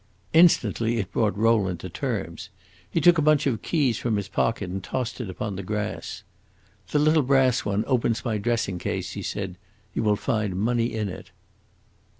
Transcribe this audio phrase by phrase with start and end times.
[0.33, 2.49] Instantly it brought Rowland to terms.
[2.89, 6.23] He took a bunch of keys from his pocket and tossed it upon the grass.
[6.89, 9.59] "The little brass one opens my dressing case," he said.
[9.93, 11.29] "You will find money in it."